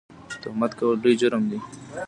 [0.41, 1.57] تهمت کول لوی جرم دی